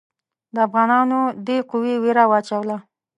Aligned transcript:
د 0.53 0.55
افغانانو 0.67 1.19
دې 1.45 1.57
قوې 1.69 1.95
وېره 2.03 2.23
واچوله. 2.31 2.77